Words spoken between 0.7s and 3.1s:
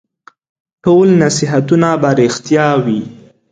ټول نصیحتونه به رېښتیا وي؟